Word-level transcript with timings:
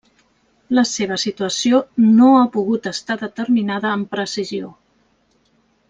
La 0.77 0.83
seva 0.91 1.17
situació 1.23 1.81
no 2.07 2.31
ha 2.39 2.47
pogut 2.57 2.89
estar 2.95 3.21
determinada 3.27 3.93
amb 3.99 4.11
precisió. 4.17 4.73